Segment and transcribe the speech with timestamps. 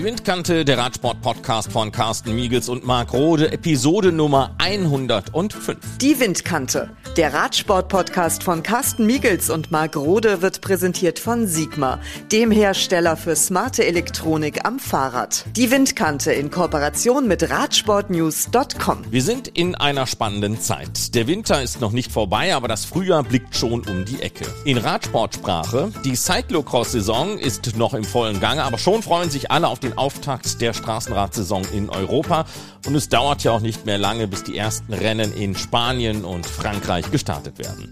[0.00, 5.98] Die Windkante, der Radsport-Podcast von Carsten Miegels und Marc Rode, Episode Nummer 105.
[5.98, 11.98] Die Windkante, der Radsport-Podcast von Carsten Miegels und Marc Rode wird präsentiert von Sigma,
[12.30, 15.44] dem Hersteller für smarte Elektronik am Fahrrad.
[15.56, 19.04] Die Windkante in Kooperation mit Radsportnews.com.
[19.10, 21.14] Wir sind in einer spannenden Zeit.
[21.14, 24.46] Der Winter ist noch nicht vorbei, aber das Frühjahr blickt schon um die Ecke.
[24.64, 29.80] In Radsportsprache, die Cyclocross-Saison ist noch im vollen Gange, aber schon freuen sich alle auf
[29.80, 32.46] den Auftakt der Straßenradsaison in Europa.
[32.86, 36.46] Und es dauert ja auch nicht mehr lange, bis die ersten Rennen in Spanien und
[36.46, 37.90] Frankreich gestartet werden.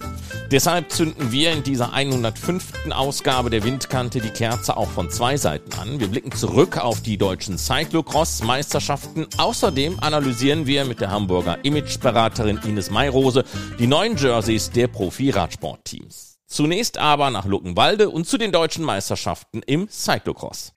[0.50, 2.90] Deshalb zünden wir in dieser 105.
[2.90, 6.00] Ausgabe der Windkante die Kerze auch von zwei Seiten an.
[6.00, 9.26] Wir blicken zurück auf die deutschen Cyclocross-Meisterschaften.
[9.36, 13.44] Außerdem analysieren wir mit der Hamburger Imageberaterin Ines Mayrose
[13.78, 16.38] die neuen Jerseys der Profi-Radsportteams.
[16.46, 20.72] Zunächst aber nach Luckenwalde und zu den deutschen Meisterschaften im Cyclocross.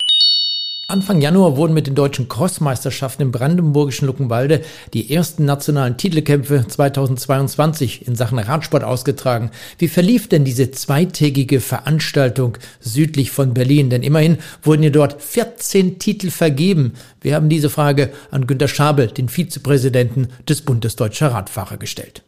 [0.91, 4.59] Anfang Januar wurden mit den deutschen Crossmeisterschaften im brandenburgischen Luckenwalde
[4.93, 9.51] die ersten nationalen Titelkämpfe 2022 in Sachen Radsport ausgetragen.
[9.77, 13.89] Wie verlief denn diese zweitägige Veranstaltung südlich von Berlin?
[13.89, 16.95] Denn immerhin wurden hier dort 14 Titel vergeben.
[17.21, 22.21] Wir haben diese Frage an Günter Schabel, den Vizepräsidenten des Bundes Deutscher Radfahrer, gestellt.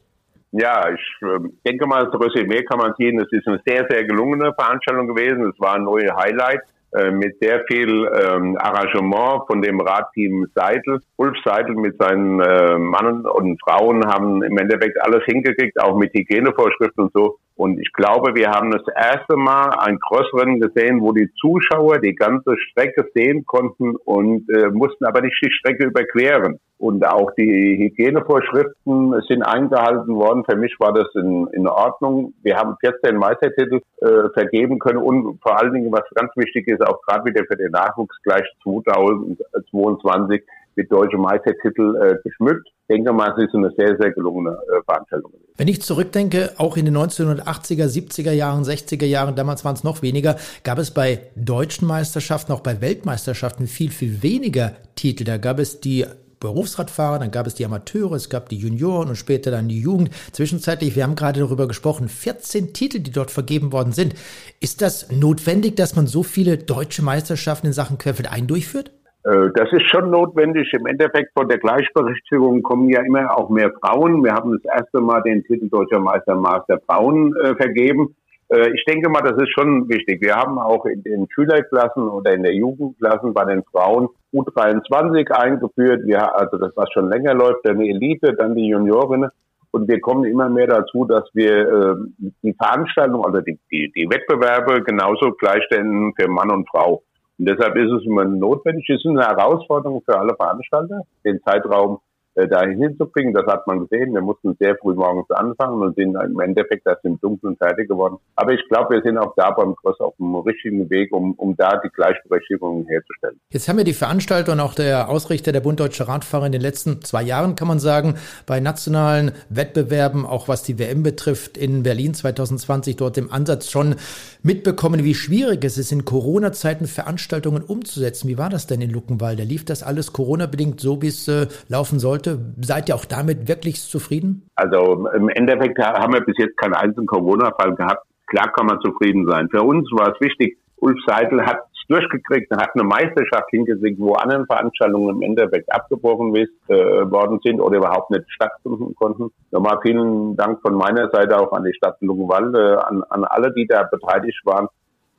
[0.52, 4.06] Ja, ich äh, denke mal, das Resümee kann man sehen, es ist eine sehr, sehr
[4.06, 5.52] gelungene Veranstaltung gewesen.
[5.54, 6.64] Es waren neue Highlights.
[6.70, 6.73] Äh,
[7.12, 11.00] mit sehr viel ähm, Arrangement von dem Radteam Seidel.
[11.18, 16.14] Ulf Seidel mit seinen äh, Mann und Frauen haben im Endeffekt alles hingekriegt, auch mit
[16.14, 17.38] Hygienevorschriften und so.
[17.56, 22.16] Und ich glaube, wir haben das erste Mal ein Crossrennen gesehen, wo die Zuschauer die
[22.16, 26.60] ganze Strecke sehen konnten und äh, mussten aber nicht die Strecke überqueren.
[26.80, 30.44] Und auch die Hygienevorschriften sind eingehalten worden.
[30.44, 32.34] Für mich war das in, in Ordnung.
[32.42, 36.82] Wir haben 14 Meistertitel äh, vergeben können und vor allen Dingen, was ganz wichtig ist,
[36.86, 40.44] auch gerade wieder für den Nachwuchs gleich 2022
[40.76, 42.68] mit deutschen Meistertitel äh, geschmückt.
[42.88, 45.32] Ich denke mal, es ist eine sehr, sehr gelungene äh, Veranstaltung.
[45.56, 50.02] Wenn ich zurückdenke, auch in den 1980er, 70er Jahren, 60er Jahren, damals waren es noch
[50.02, 55.24] weniger, gab es bei deutschen Meisterschaften, auch bei Weltmeisterschaften viel, viel weniger Titel.
[55.24, 56.06] Da gab es die
[56.44, 60.10] Berufsradfahrer, dann gab es die Amateure, es gab die Junioren und später dann die Jugend.
[60.34, 64.14] Zwischenzeitlich, wir haben gerade darüber gesprochen, 14 Titel, die dort vergeben worden sind.
[64.60, 68.92] Ist das notwendig, dass man so viele deutsche Meisterschaften in Sachen Querfeldein durchführt?
[69.24, 70.72] Äh, das ist schon notwendig.
[70.74, 74.24] Im Endeffekt von der Gleichberechtigung kommen ja immer auch mehr Frauen.
[74.24, 78.16] Wir haben das erste Mal den Titel Deutscher Meister Master Frauen äh, vergeben.
[78.50, 80.22] Äh, ich denke mal, das ist schon wichtig.
[80.22, 86.06] Wir haben auch in den Schülerklassen oder in der Jugendklassen bei den Frauen U23 eingeführt.
[86.06, 89.30] Wir, also das, was schon länger läuft, dann die Elite, dann die Juniorinnen.
[89.72, 91.96] Und wir kommen immer mehr dazu, dass wir äh,
[92.44, 97.02] die Veranstaltung, also die, die, die Wettbewerbe genauso gleichstellen für Mann und Frau.
[97.38, 102.00] Und deshalb ist es immer notwendig, es ist eine Herausforderung für alle Veranstalter, den Zeitraum
[102.36, 103.34] äh, dahin hinzubringen.
[103.34, 104.14] Das hat man gesehen.
[104.14, 108.18] Wir mussten sehr früh morgens anfangen und sind im Endeffekt erst im Dunkeln fertig geworden.
[108.36, 111.56] Aber ich glaube, wir sind auch da beim Cross auf dem richtigen Weg, um, um
[111.56, 113.40] da die Gleichberechtigung herzustellen.
[113.52, 116.62] Jetzt haben wir die Veranstalter und auch der Ausrichter der Bund Deutscher Radfahrer in den
[116.62, 118.16] letzten zwei Jahren, kann man sagen,
[118.48, 123.96] bei nationalen Wettbewerben, auch was die WM betrifft, in Berlin 2020 dort im Ansatz schon
[124.42, 128.28] mitbekommen, wie schwierig es ist, in Corona-Zeiten Veranstaltungen umzusetzen.
[128.28, 129.44] Wie war das denn in Luckenwalde?
[129.44, 132.23] Lief das alles Corona-bedingt so, wie es äh, laufen sollte?
[132.24, 132.40] Sollte.
[132.62, 134.48] Seid ihr auch damit wirklich zufrieden?
[134.56, 138.06] Also im Endeffekt haben wir bis jetzt keinen einzigen Corona-Fall gehabt.
[138.28, 139.50] Klar kann man zufrieden sein.
[139.50, 144.14] Für uns war es wichtig, Ulf Seidel hat es durchgekriegt hat eine Meisterschaft hingesinkt, wo
[144.14, 149.32] andere Veranstaltungen im Endeffekt abgebrochen ist, äh, worden sind oder überhaupt nicht stattfinden konnten.
[149.52, 153.68] Nochmal vielen Dank von meiner Seite auch an die Stadt Luckenwalde, an, an alle, die
[153.68, 154.68] da beteiligt waren.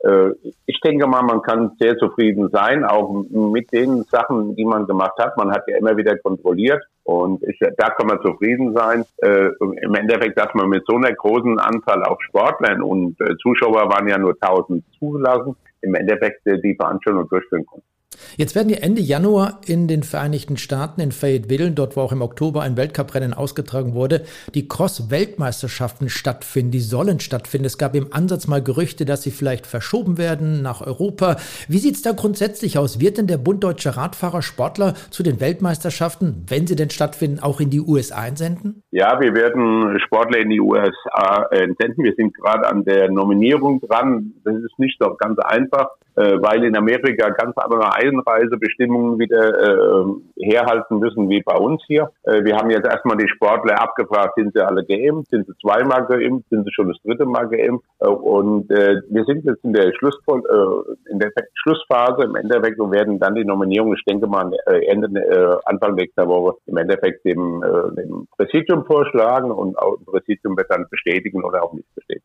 [0.05, 0.33] Äh,
[0.67, 5.19] ich denke mal, man kann sehr zufrieden sein, auch mit den Sachen, die man gemacht
[5.19, 5.37] hat.
[5.37, 9.05] Man hat ja immer wieder kontrolliert und ich, da kann man zufrieden sein.
[9.19, 9.49] Äh,
[9.83, 14.09] Im Endeffekt, dass man mit so einer großen Anzahl auf Sportlern und äh, Zuschauer waren
[14.09, 17.94] ja nur 1000 zugelassen, im Endeffekt äh, die Veranstaltung durchführen konnten.
[18.37, 22.23] Jetzt werden ja Ende Januar in den Vereinigten Staaten, in Fayetteville, dort wo auch im
[22.23, 24.25] Oktober ein Weltcuprennen ausgetragen wurde,
[24.55, 26.73] die Cross-Weltmeisterschaften stattfinden.
[26.73, 27.67] Die sollen stattfinden.
[27.67, 31.37] Es gab im Ansatz mal Gerüchte, dass sie vielleicht verschoben werden nach Europa.
[31.69, 33.01] Wie sieht es da grundsätzlich aus?
[33.01, 37.61] Wird denn der Bund Deutscher Radfahrer Sportler zu den Weltmeisterschaften, wenn sie denn stattfinden, auch
[37.61, 38.83] in die USA entsenden?
[38.91, 42.05] Ja, wir werden Sportler in die USA entsenden.
[42.05, 44.33] Wir sind gerade an der Nominierung dran.
[44.45, 45.91] Das ist nicht so ganz einfach.
[46.17, 52.11] Äh, weil in Amerika ganz andere Einreisebestimmungen wieder äh, herhalten müssen wie bei uns hier.
[52.23, 56.07] Äh, wir haben jetzt erstmal die Sportler abgefragt, sind sie alle geimpft, sind sie zweimal
[56.07, 59.73] geimpft, sind sie schon das dritte Mal geimpft äh, und äh, wir sind jetzt in
[59.73, 64.27] der, Schluss, äh, in der Schlussphase im Endeffekt und werden dann die Nominierung, ich denke
[64.27, 69.79] mal äh, Ende, äh, Anfang nächster Woche im Endeffekt dem, äh, dem Präsidium vorschlagen und
[69.79, 72.24] auch das Präsidium wird dann bestätigen oder auch nicht bestätigen.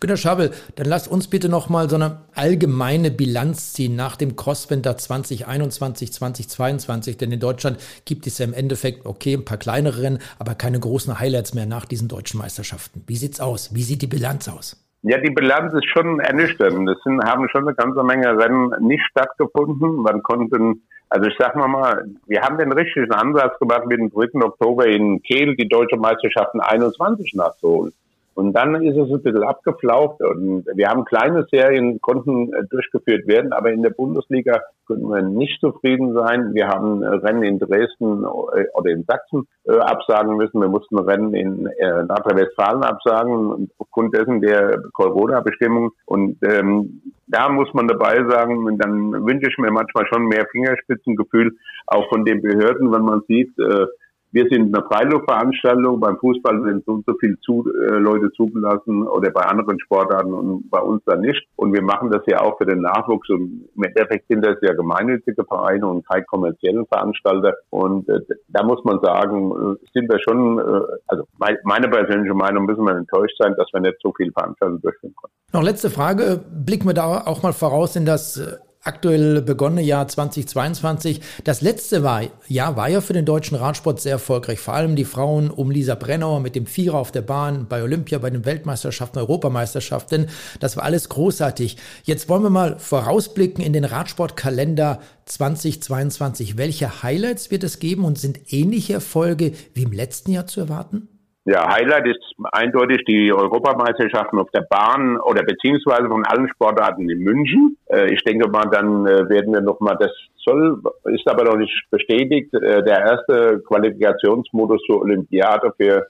[0.00, 4.96] Günter Schabel, dann lasst uns bitte nochmal so eine allgemeine Bilanz ziehen nach dem Crosswinter
[4.96, 7.16] 2021, 2022.
[7.16, 10.80] Denn in Deutschland gibt es ja im Endeffekt, okay, ein paar kleinere Rennen, aber keine
[10.80, 13.02] großen Highlights mehr nach diesen deutschen Meisterschaften.
[13.06, 13.74] Wie sieht's aus?
[13.74, 14.76] Wie sieht die Bilanz aus?
[15.02, 16.88] Ja, die Bilanz ist schon ernüchternd.
[16.90, 19.96] Es sind, haben schon eine ganze Menge Rennen nicht stattgefunden.
[19.96, 24.10] Man konnten, also ich sag mal mal, wir haben den richtigen Ansatz gemacht, mit dem
[24.10, 24.44] 3.
[24.44, 27.94] Oktober in Kehl die deutsche Meisterschaften 21 nachzuholen.
[28.34, 33.26] Und dann ist es ein bisschen abgeflaucht und wir haben kleine Serien, konnten äh, durchgeführt
[33.26, 36.54] werden, aber in der Bundesliga können wir nicht zufrieden sein.
[36.54, 40.60] Wir haben äh, Rennen in Dresden äh, oder in Sachsen absagen müssen.
[40.60, 45.92] Wir mussten Rennen in Nordrhein-Westfalen absagen aufgrund dessen der Corona-Bestimmung.
[46.06, 51.56] Und ähm, da muss man dabei sagen, dann wünsche ich mir manchmal schon mehr Fingerspitzengefühl,
[51.86, 53.86] auch von den Behörden, wenn man sieht, äh,
[54.32, 59.06] wir sind eine Freiluftveranstaltung, beim Fußball sind so und so viele zu, äh, Leute zugelassen
[59.06, 61.46] oder bei anderen Sportarten und bei uns dann nicht.
[61.56, 64.72] Und wir machen das ja auch für den Nachwuchs und im Endeffekt sind das ja
[64.74, 67.54] gemeinnützige Vereine und keine kommerziellen Veranstalter.
[67.70, 72.34] Und äh, da muss man sagen, äh, sind wir schon, äh, also mein, meine persönliche
[72.34, 75.32] Meinung, müssen wir enttäuscht sein, dass wir nicht so viele Veranstaltungen durchführen können.
[75.52, 80.08] Noch letzte Frage, blicken wir da auch mal voraus in das äh, aktuell begonnene Jahr
[80.08, 81.20] 2022.
[81.44, 84.58] Das letzte war, Jahr war ja für den deutschen Radsport sehr erfolgreich.
[84.58, 88.18] Vor allem die Frauen um Lisa Brennauer mit dem Vierer auf der Bahn bei Olympia,
[88.18, 90.28] bei den Weltmeisterschaften, Europameisterschaften.
[90.60, 91.76] Das war alles großartig.
[92.04, 96.56] Jetzt wollen wir mal vorausblicken in den Radsportkalender 2022.
[96.56, 101.09] Welche Highlights wird es geben und sind ähnliche Erfolge wie im letzten Jahr zu erwarten?
[101.46, 102.20] Ja, Highlight ist
[102.52, 107.78] eindeutig die Europameisterschaften auf der Bahn oder beziehungsweise von allen Sportarten in München.
[107.86, 110.10] Äh, ich denke mal, dann äh, werden wir nochmal, das
[110.44, 116.06] soll, ist aber noch nicht bestätigt, äh, der erste Qualifikationsmodus zur Olympiade für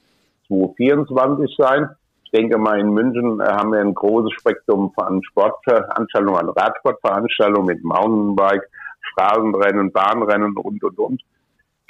[0.48, 1.90] 2024 sein.
[2.24, 7.84] Ich denke mal, in München haben wir ein großes Spektrum von Sportveranstaltungen, an Radsportveranstaltungen mit
[7.84, 8.68] Mountainbike,
[9.12, 11.22] Straßenrennen, Bahnrennen und, und, und.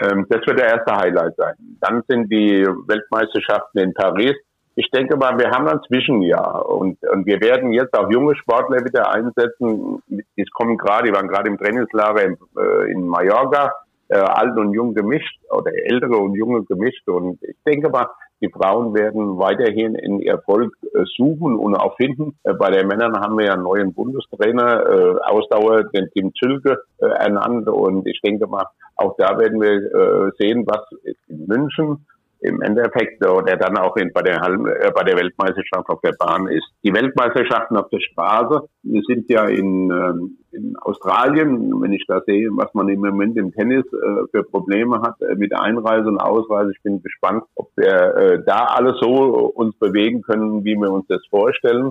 [0.01, 1.55] Ähm, das wird der erste Highlight sein.
[1.81, 4.35] Dann sind die Weltmeisterschaften in Paris.
[4.77, 8.85] Ich denke mal, wir haben ein Zwischenjahr und, und wir werden jetzt auch junge Sportler
[8.85, 10.03] wieder einsetzen.
[10.09, 13.75] Die kommen gerade, die waren gerade im Trainingslager in, äh, in Mallorca,
[14.11, 17.09] äh, alt und jung gemischt oder ältere und junge gemischt.
[17.09, 18.07] Und ich denke mal,
[18.41, 22.39] die Frauen werden weiterhin in Erfolg äh, suchen und auch finden.
[22.43, 26.79] Äh, bei den Männern haben wir ja einen neuen Bundestrainer, äh, Ausdauer, den Tim Zülke,
[26.99, 27.69] ernannt.
[27.69, 28.67] Und ich denke mal,
[28.97, 30.81] auch da werden wir sehen, was
[31.29, 32.07] in München
[32.41, 36.47] im Endeffekt oder dann auch in, bei, der, äh, bei der Weltmeisterschaft auf der Bahn
[36.49, 36.67] ist.
[36.83, 42.23] Die Weltmeisterschaften auf der Straße die sind ja in, äh, in Australien, wenn ich da
[42.27, 46.19] sehe, was man im Moment im Tennis äh, für Probleme hat äh, mit Einreise und
[46.19, 46.73] Ausreise.
[46.75, 49.11] Ich bin gespannt, ob wir äh, da alles so
[49.55, 51.91] uns bewegen können, wie wir uns das vorstellen.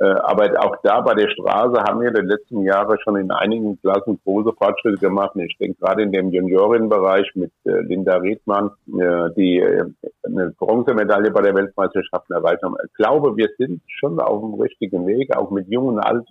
[0.00, 3.32] Äh, aber auch da bei der Straße haben wir in den letzten Jahren schon in
[3.32, 5.34] einigen Klassen große Fortschritte gemacht.
[5.36, 9.60] Ich denke gerade in dem Juniorinnenbereich mit äh, Linda Riedmann, äh, die
[10.24, 12.76] eine Bronzemedaille bei der Weltmeisterschaft erreicht haben.
[12.86, 16.26] Ich glaube, wir sind schon auf dem richtigen Weg, auch mit jungen Alt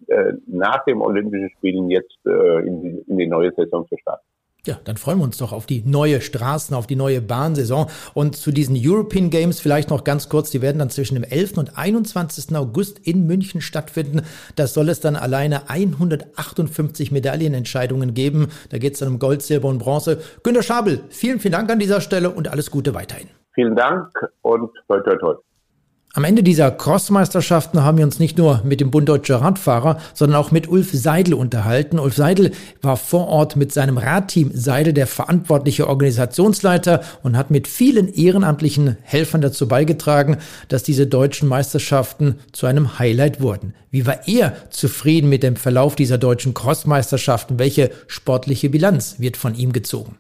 [0.46, 4.26] nach dem Olympischen Spielen jetzt in die neue Saison zu starten.
[4.68, 7.88] Ja, dann freuen wir uns doch auf die neue Straßen, auf die neue Bahnsaison.
[8.14, 11.58] Und zu diesen European Games vielleicht noch ganz kurz, die werden dann zwischen dem 11.
[11.58, 12.54] und 21.
[12.54, 14.24] August in München stattfinden.
[14.58, 18.50] Da soll es dann alleine 158 Medaillenentscheidungen geben.
[18.70, 20.20] Da geht es dann um Gold, Silber und Bronze.
[20.44, 23.30] Günter Schabel, vielen, vielen Dank an dieser Stelle und alles Gute weiterhin.
[23.54, 25.36] Vielen Dank und toi, toi, toi.
[26.14, 30.40] Am Ende dieser Crossmeisterschaften haben wir uns nicht nur mit dem Bund Deutscher Radfahrer, sondern
[30.40, 32.00] auch mit Ulf Seidel unterhalten.
[32.00, 37.68] Ulf Seidel war vor Ort mit seinem Radteam Seidel der verantwortliche Organisationsleiter und hat mit
[37.68, 40.38] vielen ehrenamtlichen Helfern dazu beigetragen,
[40.70, 43.76] dass diese deutschen Meisterschaften zu einem Highlight wurden.
[43.92, 47.60] Wie war er zufrieden mit dem Verlauf dieser deutschen Crossmeisterschaften?
[47.60, 50.18] Welche sportliche Bilanz wird von ihm gezogen?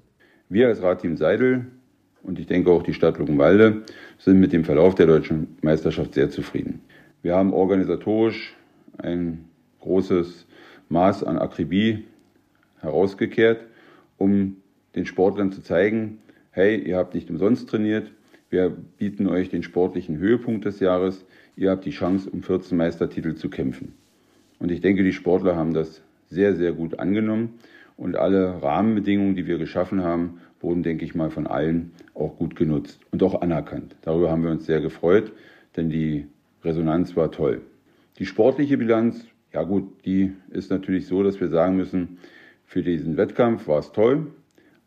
[0.49, 1.65] Wir als Radteam Seidel
[2.27, 3.83] und ich denke auch die Stadt Luckenwalde
[4.19, 6.81] sind mit dem Verlauf der deutschen Meisterschaft sehr zufrieden.
[7.23, 8.53] Wir haben organisatorisch
[8.97, 9.45] ein
[9.79, 10.45] großes
[10.89, 12.03] Maß an Akribie
[12.81, 13.61] herausgekehrt,
[14.17, 14.57] um
[14.95, 16.19] den Sportlern zu zeigen,
[16.51, 18.11] hey, ihr habt nicht umsonst trainiert,
[18.49, 23.35] wir bieten euch den sportlichen Höhepunkt des Jahres, ihr habt die Chance, um 14 Meistertitel
[23.35, 23.93] zu kämpfen.
[24.59, 27.59] Und ich denke, die Sportler haben das sehr, sehr gut angenommen.
[27.97, 32.55] Und alle Rahmenbedingungen, die wir geschaffen haben, wurden, denke ich mal, von allen auch gut
[32.55, 33.95] genutzt und auch anerkannt.
[34.01, 35.33] Darüber haben wir uns sehr gefreut,
[35.75, 36.27] denn die
[36.63, 37.61] Resonanz war toll.
[38.19, 42.19] Die sportliche Bilanz, ja gut, die ist natürlich so, dass wir sagen müssen,
[42.65, 44.27] für diesen Wettkampf war es toll,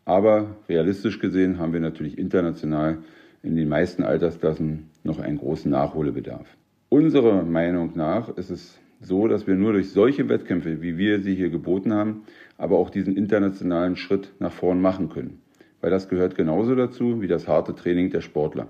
[0.05, 2.99] aber realistisch gesehen haben wir natürlich international
[3.43, 6.47] in den meisten Altersklassen noch einen großen Nachholbedarf.
[6.89, 11.35] Unserer Meinung nach ist es so, dass wir nur durch solche Wettkämpfe, wie wir sie
[11.35, 12.21] hier geboten haben,
[12.57, 15.41] aber auch diesen internationalen Schritt nach vorn machen können.
[15.81, 18.67] Weil das gehört genauso dazu wie das harte Training der Sportler.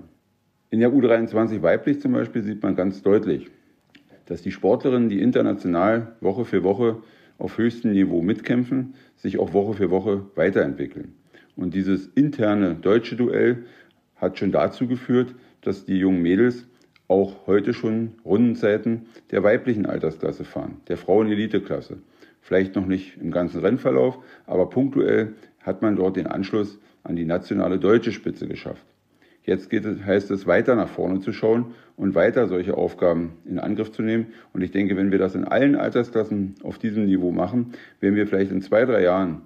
[0.70, 3.52] In der U23 weiblich zum Beispiel sieht man ganz deutlich,
[4.26, 7.04] dass die Sportlerinnen, die international Woche für Woche
[7.38, 11.16] auf höchstem Niveau mitkämpfen, sich auch Woche für Woche weiterentwickeln.
[11.58, 13.66] Und dieses interne deutsche Duell
[14.16, 16.66] hat schon dazu geführt, dass die jungen Mädels
[17.12, 21.98] auch heute schon Rundenzeiten der weiblichen Altersklasse fahren, der Frauen-Elite-Klasse.
[22.40, 27.26] Vielleicht noch nicht im ganzen Rennverlauf, aber punktuell hat man dort den Anschluss an die
[27.26, 28.86] nationale deutsche Spitze geschafft.
[29.44, 33.60] Jetzt geht es, heißt es, weiter nach vorne zu schauen und weiter solche Aufgaben in
[33.60, 34.28] Angriff zu nehmen.
[34.54, 38.26] Und ich denke, wenn wir das in allen Altersklassen auf diesem Niveau machen, werden wir
[38.26, 39.42] vielleicht in zwei, drei Jahren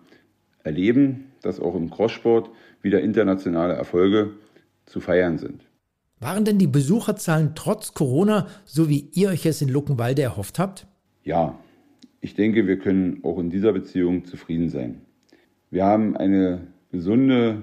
[0.63, 2.51] erleben, dass auch im Crosssport
[2.83, 4.31] wieder internationale Erfolge
[4.85, 5.64] zu feiern sind.
[6.25, 10.87] Waren denn die Besucherzahlen trotz Corona so, wie ihr euch es in Luckenwalde erhofft habt?
[11.23, 11.59] Ja,
[12.19, 15.01] ich denke, wir können auch in dieser Beziehung zufrieden sein.
[15.69, 17.61] Wir haben eine gesunde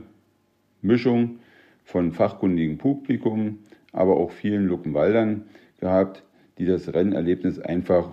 [0.81, 1.41] Mischung
[1.83, 3.59] von fachkundigem Publikum,
[3.91, 5.43] aber auch vielen Luckenwaldern
[5.81, 6.23] gehabt,
[6.59, 8.13] die das Rennerlebnis einfach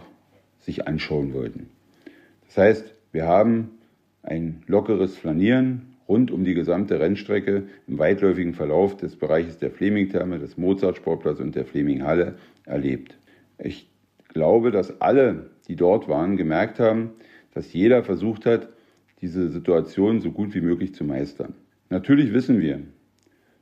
[0.62, 1.70] sich anschauen wollten.
[2.48, 3.70] Das heißt, wir haben
[4.24, 10.40] ein lockeres Flanieren rund um die gesamte Rennstrecke im weitläufigen Verlauf des Bereiches der Fleming-Therme,
[10.40, 12.36] des Mozart-Sportplatz und der Fleming-Halle
[12.66, 13.18] erlebt.
[13.60, 13.88] Ich
[14.28, 17.12] glaube, dass alle, die dort waren, gemerkt haben,
[17.54, 18.70] dass jeder versucht hat,
[19.22, 21.54] diese Situation so gut wie möglich zu meistern.
[21.90, 22.82] Natürlich wissen wir,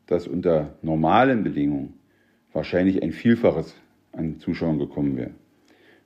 [0.05, 1.93] dass unter normalen Bedingungen
[2.53, 3.75] wahrscheinlich ein Vielfaches
[4.13, 5.31] an Zuschauern gekommen wäre.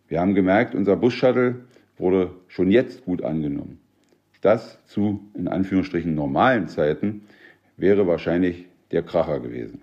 [0.07, 1.65] Wir haben gemerkt, unser Bus-Shuttle
[1.97, 3.80] wurde schon jetzt gut angenommen.
[4.41, 7.21] Das zu, in Anführungsstrichen, normalen Zeiten
[7.77, 9.81] wäre wahrscheinlich der Kracher gewesen.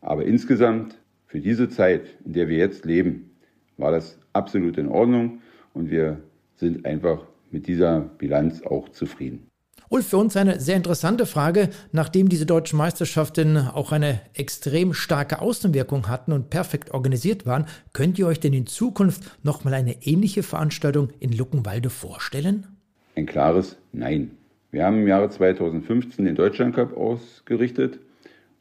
[0.00, 3.30] Aber insgesamt, für diese Zeit, in der wir jetzt leben,
[3.76, 5.40] war das absolut in Ordnung
[5.74, 6.20] und wir
[6.56, 9.46] sind einfach mit dieser Bilanz auch zufrieden.
[9.90, 11.70] Ulf, für uns eine sehr interessante Frage.
[11.92, 18.18] Nachdem diese deutschen Meisterschaften auch eine extrem starke Außenwirkung hatten und perfekt organisiert waren, könnt
[18.18, 22.77] ihr euch denn in Zukunft nochmal eine ähnliche Veranstaltung in Luckenwalde vorstellen?
[23.18, 24.30] Ein klares Nein.
[24.70, 27.98] Wir haben im Jahre 2015 den Deutschland Cup ausgerichtet,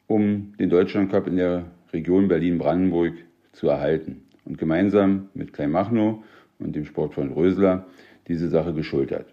[0.08, 3.14] um den Deutschland Cup in der Region Berlin-Brandenburg
[3.52, 6.24] zu erhalten und gemeinsam mit Kleinmachnow
[6.60, 7.86] und dem Sportfreund Rösler
[8.28, 9.28] diese Sache geschultert.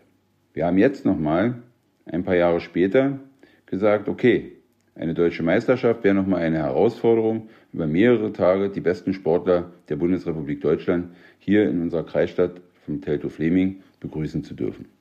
[0.52, 1.54] Wir haben jetzt nochmal
[2.04, 3.19] ein paar Jahre später
[3.64, 4.52] gesagt, okay,
[4.95, 10.61] eine deutsche Meisterschaft wäre nochmal eine Herausforderung, über mehrere Tage die besten Sportler der Bundesrepublik
[10.61, 14.93] Deutschland hier in unserer Kreisstadt vom Teltow Fleming begrüßen zu dürfen.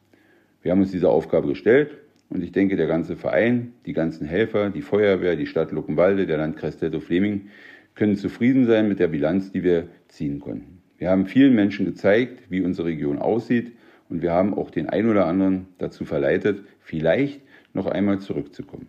[0.64, 1.98] Wir haben uns diese Aufgabe gestellt
[2.30, 6.38] und ich denke, der ganze Verein, die ganzen Helfer, die Feuerwehr, die Stadt Luckenwalde, der
[6.38, 7.50] Landkreis Teltow-Fleming
[7.96, 10.82] können zufrieden sein mit der Bilanz, die wir ziehen konnten.
[10.98, 13.74] Wir haben vielen Menschen gezeigt, wie unsere Region aussieht
[14.08, 17.42] und wir haben auch den einen oder anderen dazu verleitet, vielleicht
[17.74, 18.88] noch einmal zurückzukommen.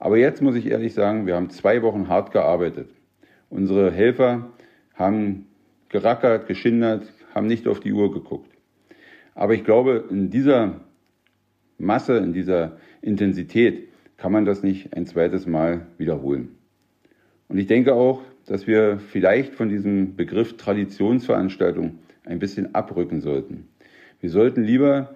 [0.00, 2.88] Aber jetzt muss ich ehrlich sagen, wir haben zwei Wochen hart gearbeitet.
[3.50, 4.50] Unsere Helfer
[4.94, 5.46] haben
[5.90, 8.50] gerackert, geschindert, haben nicht auf die Uhr geguckt.
[9.36, 10.80] Aber ich glaube, in dieser
[11.78, 16.56] Masse, in dieser Intensität kann man das nicht ein zweites Mal wiederholen.
[17.48, 23.68] Und ich denke auch, dass wir vielleicht von diesem Begriff Traditionsveranstaltung ein bisschen abrücken sollten.
[24.20, 25.14] Wir sollten lieber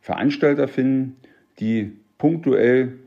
[0.00, 1.16] Veranstalter finden,
[1.58, 2.98] die punktuell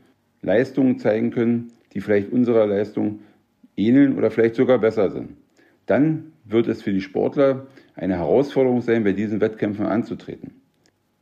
[0.42, 3.20] Leistungen zeigen können, die vielleicht unserer Leistung
[3.76, 5.36] ähneln oder vielleicht sogar besser sind.
[5.86, 10.57] Dann wird es für die Sportler eine Herausforderung sein, bei diesen Wettkämpfen anzutreten.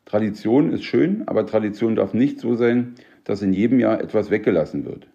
[0.07, 2.95] Tradition ist schön, aber Tradition darf nicht so sein,
[3.25, 5.09] dass in jedem Jahr etwas weggelassen wird,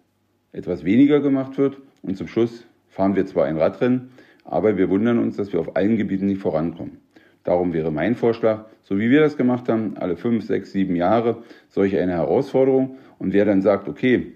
[0.52, 4.10] etwas weniger gemacht wird und zum Schluss fahren wir zwar ein Radrennen,
[4.44, 6.98] aber wir wundern uns, dass wir auf allen Gebieten nicht vorankommen.
[7.42, 11.42] Darum wäre mein Vorschlag, so wie wir das gemacht haben, alle fünf, sechs, sieben Jahre
[11.70, 12.98] solch eine Herausforderung.
[13.18, 14.32] Und wer dann sagt, okay,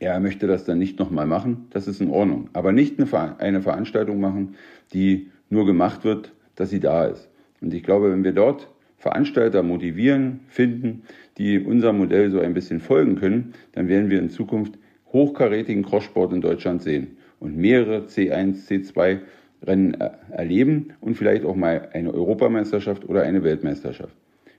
[0.00, 2.48] er möchte das dann nicht nochmal machen, das ist in Ordnung.
[2.54, 4.54] Aber nicht eine Veranstaltung machen,
[4.94, 7.28] die nur gemacht wird, dass sie da ist.
[7.60, 11.02] Und ich glaube, wenn wir dort Veranstalter motivieren, finden,
[11.38, 14.78] die unserem Modell so ein bisschen folgen können, dann werden wir in Zukunft
[15.12, 19.20] hochkarätigen Crosssport in Deutschland sehen und mehrere C1, C2
[19.62, 19.94] Rennen
[20.30, 24.14] erleben und vielleicht auch mal eine Europameisterschaft oder eine Weltmeisterschaft.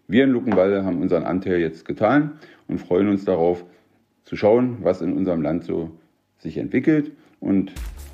[0.08, 3.66] Wir in Luckenwalde haben unseren Anteil jetzt getan und freuen uns darauf,
[4.24, 5.92] zu schauen, was in unserem Land so
[6.40, 7.72] sich entwickelt und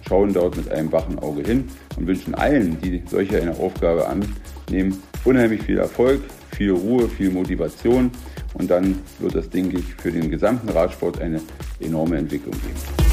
[0.07, 1.65] schauen dort mit einem wachen Auge hin
[1.97, 6.21] und wünschen allen, die solche eine Aufgabe annehmen, unheimlich viel Erfolg,
[6.55, 8.11] viel Ruhe, viel Motivation
[8.53, 11.41] und dann wird es, denke ich, für den gesamten Radsport eine
[11.79, 13.03] enorme Entwicklung geben.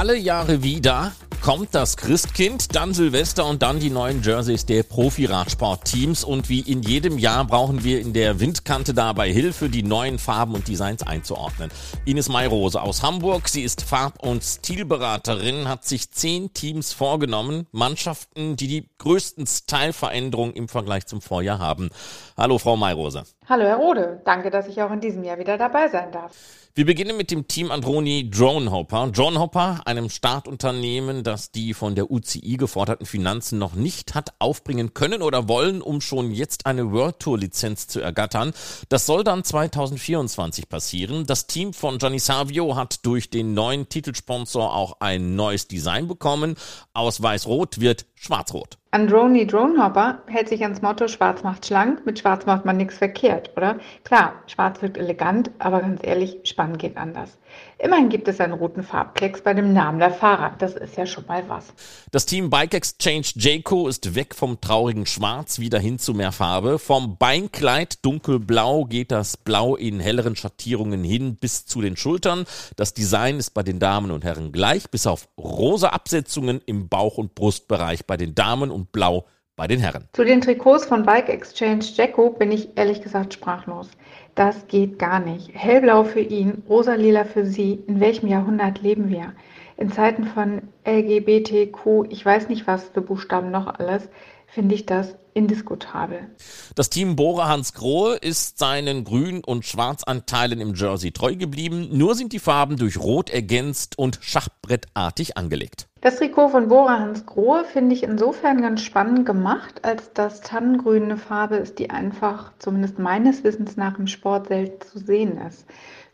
[0.00, 6.22] alle Jahre wieder kommt das Christkind, dann Silvester und dann die neuen Jerseys der Profi-Radsport-Teams.
[6.24, 10.54] Und wie in jedem Jahr brauchen wir in der Windkante dabei Hilfe, die neuen Farben
[10.54, 11.70] und Designs einzuordnen.
[12.04, 18.56] Ines Mayrose aus Hamburg, sie ist Farb- und Stilberaterin, hat sich zehn Teams vorgenommen, Mannschaften,
[18.56, 21.90] die die größten Styleveränderungen im Vergleich zum Vorjahr haben.
[22.36, 23.24] Hallo, Frau Mayrose.
[23.50, 24.22] Hallo, Herr Rode.
[24.24, 26.30] Danke, dass ich auch in diesem Jahr wieder dabei sein darf.
[26.76, 29.10] Wir beginnen mit dem Team Androni Dronehopper.
[29.10, 35.20] Dronehopper, einem Startunternehmen, das die von der UCI geforderten Finanzen noch nicht hat aufbringen können
[35.20, 38.52] oder wollen, um schon jetzt eine World Tour Lizenz zu ergattern.
[38.88, 41.26] Das soll dann 2024 passieren.
[41.26, 46.54] Das Team von Gianni Savio hat durch den neuen Titelsponsor auch ein neues Design bekommen.
[46.94, 48.79] Aus Weiß-Rot wird Schwarz-Rot.
[48.92, 53.52] Androni Dronehopper hält sich ans Motto Schwarz macht schlank, mit Schwarz macht man nichts verkehrt,
[53.56, 53.78] oder?
[54.02, 57.38] Klar, Schwarz wirkt elegant, aber ganz ehrlich, spannend geht anders.
[57.78, 60.54] Immerhin gibt es einen roten Farbklecks bei dem Namen der Fahrer.
[60.58, 61.72] Das ist ja schon mal was.
[62.10, 66.78] Das Team Bike Exchange Jayco ist weg vom traurigen Schwarz wieder hin zu mehr Farbe.
[66.78, 72.44] Vom Beinkleid dunkelblau geht das Blau in helleren Schattierungen hin bis zu den Schultern.
[72.76, 77.18] Das Design ist bei den Damen und Herren gleich, bis auf rosa Absetzungen im Bauch-
[77.18, 80.08] und Brustbereich bei den Damen und blau bei den Herren.
[80.14, 83.90] Zu den Trikots von Bike Exchange Jacko bin ich ehrlich gesagt sprachlos.
[84.34, 85.50] Das geht gar nicht.
[85.52, 87.82] Hellblau für ihn, rosa-lila für sie.
[87.86, 89.34] In welchem Jahrhundert leben wir?
[89.76, 94.08] In Zeiten von LGBTQ, ich weiß nicht was für Buchstaben noch alles,
[94.46, 96.30] finde ich das indiskutabel.
[96.74, 101.88] Das Team Bora Hans Grohe ist seinen Grün- und Schwarzanteilen im Jersey treu geblieben.
[101.92, 105.89] Nur sind die Farben durch Rot ergänzt und schachbrettartig angelegt.
[106.02, 111.02] Das Trikot von Bora Hans Grohe finde ich insofern ganz spannend gemacht, als das Tannengrün
[111.02, 115.66] eine Farbe ist, die einfach, zumindest meines Wissens nach, im Sport selten zu sehen ist.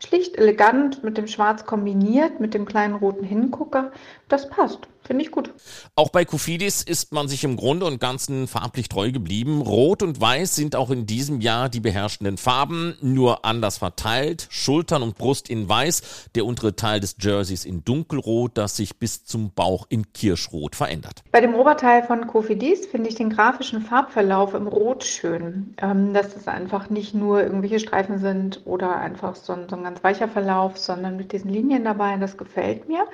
[0.03, 3.93] Schlicht elegant mit dem Schwarz kombiniert, mit dem kleinen roten Hingucker,
[4.27, 4.89] das passt.
[5.07, 5.53] Finde ich gut.
[5.95, 9.61] Auch bei Kofidis ist man sich im Grunde und Ganzen farblich treu geblieben.
[9.61, 14.47] Rot und Weiß sind auch in diesem Jahr die beherrschenden Farben, nur anders verteilt.
[14.49, 19.23] Schultern und Brust in Weiß, der untere Teil des Jerseys in Dunkelrot, das sich bis
[19.23, 21.23] zum Bauch in Kirschrot verändert.
[21.31, 25.73] Bei dem Oberteil von Kofidis finde ich den grafischen Farbverlauf im Rot schön.
[25.81, 29.83] Ähm, dass es einfach nicht nur irgendwelche Streifen sind oder einfach so ein, so ein
[29.83, 32.17] ganz weicher Verlauf, sondern mit diesen Linien dabei.
[32.17, 33.05] Das gefällt mir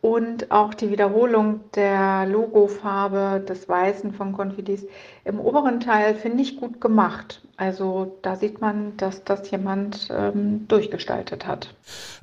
[0.00, 4.86] und auch die Wiederholung der Logofarbe des Weißen von Confidis
[5.24, 7.42] im oberen Teil finde ich gut gemacht.
[7.56, 11.74] Also da sieht man, dass das jemand ähm, durchgestaltet hat.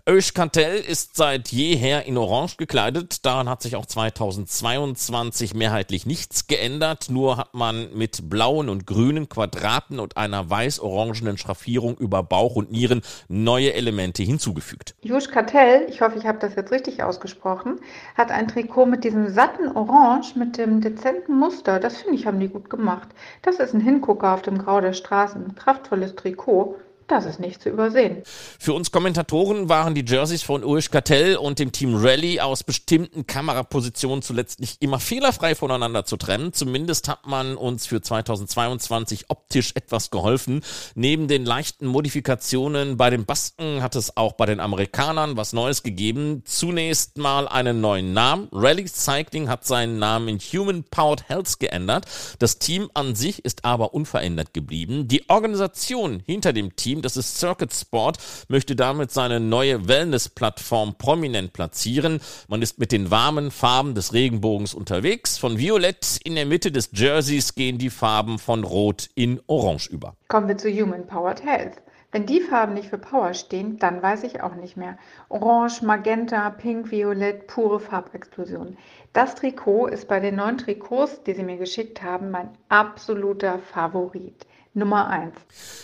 [0.10, 3.26] Euskantell ist seit jeher in Orange gekleidet.
[3.26, 7.08] Daran hat sich auch 2022 mehrheitlich nichts geändert.
[7.10, 12.72] Nur hat man mit blauen und grünen Quadraten und einer weiß-orangenen Schraffierung über Bauch und
[12.72, 14.96] Nieren neue Elemente hinzugefügt.
[15.02, 17.82] Jusch Kartell, ich hoffe, ich habe das jetzt richtig ausgesprochen,
[18.16, 21.82] hat ein Trikot mit diesem satten Orange mit dem dezenten Muster.
[21.82, 23.10] Das finde ich, haben die gut gemacht.
[23.42, 27.62] Das ist ein Hingucker auf dem Grau der Straße ein kraftvolles Trikot das ist nicht
[27.62, 28.24] zu übersehen.
[28.60, 33.26] Für uns Kommentatoren waren die Jerseys von Ulrich Kartell und dem Team Rally aus bestimmten
[33.26, 36.54] Kamerapositionen zuletzt nicht immer fehlerfrei voneinander zu trennen.
[36.54, 40.62] Zumindest hat man uns für 2022 optisch etwas geholfen.
[40.96, 45.84] Neben den leichten Modifikationen bei den Basken hat es auch bei den Amerikanern was Neues
[45.84, 46.44] gegeben.
[46.46, 48.50] Zunächst mal einen neuen Namen.
[48.52, 52.06] Rally Cycling hat seinen Namen in Human Powered Health geändert.
[52.40, 55.08] Das Team an sich ist aber unverändert geblieben.
[55.08, 58.18] Die Organisation hinter dem Team Team, das ist Circuit Sport,
[58.50, 62.20] möchte damit seine neue Wellness-Plattform prominent platzieren.
[62.48, 65.38] Man ist mit den warmen Farben des Regenbogens unterwegs.
[65.38, 70.16] Von Violett in der Mitte des Jerseys gehen die Farben von Rot in Orange über.
[70.28, 71.74] Kommen wir zu Human Powered Health.
[72.12, 74.98] Wenn die Farben nicht für Power stehen, dann weiß ich auch nicht mehr.
[75.28, 78.78] Orange, Magenta, Pink, Violett, pure Farbexplosion.
[79.12, 84.48] Das Trikot ist bei den neuen Trikots, die sie mir geschickt haben, mein absoluter Favorit.
[84.78, 85.36] Nummer eins.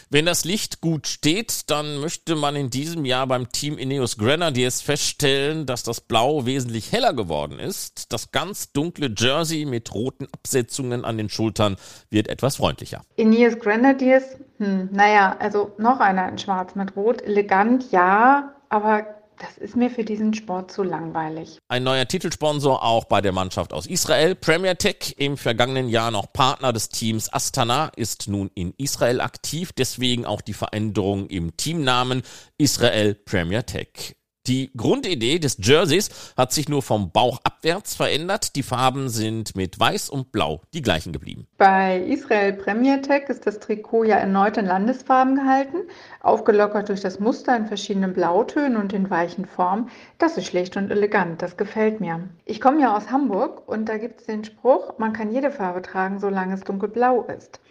[0.10, 4.82] Wenn das Licht gut steht, dann möchte man in diesem Jahr beim Team Ineos Grenadiers
[4.82, 8.14] feststellen, dass das Blau wesentlich heller geworden ist.
[8.14, 11.76] Das ganz dunkle Jersey mit roten Absetzungen an den Schultern
[12.10, 13.04] wird etwas freundlicher.
[13.16, 14.24] Ineos Grenadiers,
[14.60, 19.90] hm, naja, also noch einer in Schwarz mit Rot, elegant, ja, aber das ist mir
[19.90, 21.58] für diesen Sport zu langweilig.
[21.68, 24.36] Ein neuer Titelsponsor auch bei der Mannschaft aus Israel.
[24.36, 29.72] Premier Tech, im vergangenen Jahr noch Partner des Teams Astana, ist nun in Israel aktiv.
[29.74, 32.24] Deswegen auch die Veränderung im Teamnamen
[32.58, 34.16] Israel Premier Tech.
[34.46, 38.58] Die Grundidee des Jerseys hat sich nur vom Bauch abwärts verändert.
[38.58, 41.48] Die Farben sind mit Weiß und Blau die gleichen geblieben.
[41.58, 45.78] Bei Israel Premier Tech ist das Trikot ja erneut in Landesfarben gehalten,
[46.20, 49.90] aufgelockert durch das Muster in verschiedenen Blautönen und in weichen Formen.
[50.18, 52.28] Das ist schlicht und elegant, das gefällt mir.
[52.44, 55.82] Ich komme ja aus Hamburg und da gibt es den Spruch, man kann jede Farbe
[55.82, 57.62] tragen, solange es dunkelblau ist.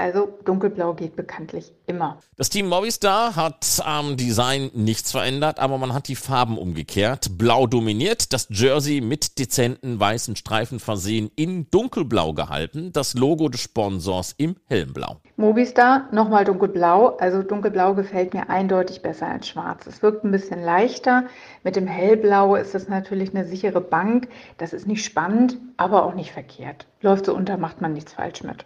[0.00, 2.20] Also dunkelblau geht bekanntlich immer.
[2.38, 7.36] Das Team Movistar hat am Design nichts verändert, aber man hat die Farben umgekehrt.
[7.36, 13.60] Blau dominiert, das Jersey mit dezenten weißen Streifen versehen in dunkelblau gehalten, das Logo des
[13.60, 15.20] Sponsors im hellen Blau.
[15.36, 19.86] Movistar nochmal dunkelblau, also dunkelblau gefällt mir eindeutig besser als schwarz.
[19.86, 21.24] Es wirkt ein bisschen leichter.
[21.62, 24.28] Mit dem hellblau ist es natürlich eine sichere Bank.
[24.56, 26.86] Das ist nicht spannend, aber auch nicht verkehrt.
[27.02, 28.64] Läuft so unter, macht man nichts falsch mit.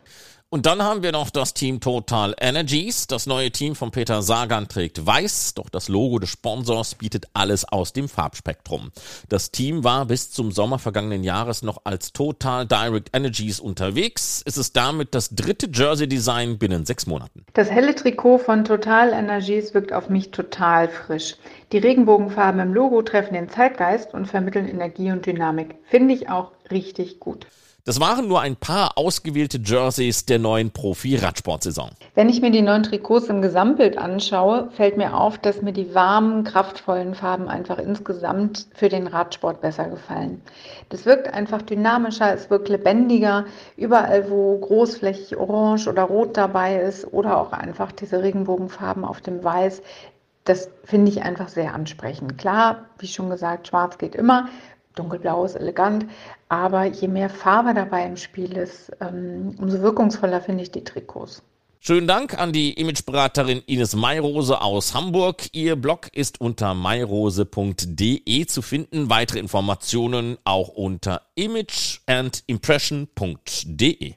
[0.55, 3.09] Und dann haben wir noch das Team Total Energies.
[3.09, 7.64] Das neue Team von Peter Sagan trägt weiß, doch das Logo des Sponsors bietet alles
[7.64, 8.93] aus dem Farbspektrum.
[9.29, 14.45] Das Team war bis zum Sommer vergangenen Jahres noch als Total Direct Energies unterwegs.
[14.47, 17.45] Es ist damit das dritte Jersey-Design binnen sechs Monaten.
[17.55, 21.35] Das helle Trikot von Total Energies wirkt auf mich total frisch.
[21.73, 25.75] Die Regenbogenfarben im Logo treffen den Zeitgeist und vermitteln Energie und Dynamik.
[25.90, 27.49] Finde ich auch richtig gut.
[27.87, 31.90] Das waren nur ein paar ausgewählte Jerseys der neuen Profi-Radsportsaison.
[32.14, 35.94] Wenn ich mir die neuen Trikots im Gesamtbild anschaue, fällt mir auf, dass mir die
[35.94, 40.40] warmen, kraftvollen Farben einfach insgesamt für den Radsport besser gefallen.
[40.88, 43.44] Das wirkt einfach dynamischer, es wirkt lebendiger.
[43.77, 49.44] Überall, wo großflächig orange oder rot dabei ist oder auch einfach diese Regenbogenfarben auf dem
[49.44, 49.83] Weiß,
[50.44, 52.38] das finde ich einfach sehr ansprechend.
[52.38, 54.49] Klar, wie schon gesagt, schwarz geht immer,
[54.94, 56.07] dunkelblau ist elegant,
[56.48, 61.42] aber je mehr Farbe dabei im Spiel ist, ähm, umso wirkungsvoller finde ich die Trikots.
[61.87, 65.50] Schönen Dank an die Imageberaterin Ines Mayrose aus Hamburg.
[65.52, 69.11] Ihr Blog ist unter mayrose.de zu finden.
[69.11, 74.14] Weitere Informationen auch unter imageandimpression.de.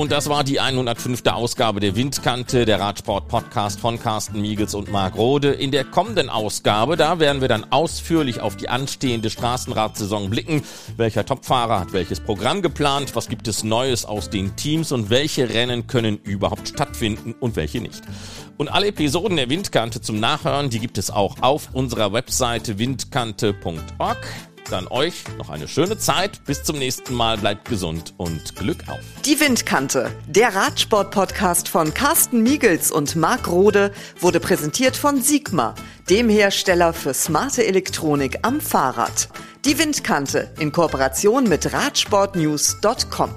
[0.00, 1.26] Und das war die 105.
[1.26, 5.50] Ausgabe der Windkante, der Radsport-Podcast von Carsten Miegels und Marc Rode.
[5.50, 10.62] In der kommenden Ausgabe, da werden wir dann ausführlich auf die anstehende Straßenradsaison blicken.
[10.96, 13.14] Welcher Topfahrer hat welches Programm geplant?
[13.14, 14.90] Was gibt es Neues aus den Teams?
[14.90, 18.00] Und welche Rennen können überhaupt stattfinden und welche nicht?
[18.56, 24.26] Und alle Episoden der Windkante zum Nachhören, die gibt es auch auf unserer Webseite windkante.org.
[24.70, 26.44] Dann euch noch eine schöne Zeit.
[26.46, 27.38] Bis zum nächsten Mal.
[27.38, 29.00] Bleibt gesund und Glück auf.
[29.24, 35.74] Die Windkante, der Radsport-Podcast von Carsten Miegels und Marc Rode, wurde präsentiert von Sigma,
[36.08, 39.28] dem Hersteller für smarte Elektronik am Fahrrad.
[39.64, 43.30] Die Windkante in Kooperation mit Radsportnews.com.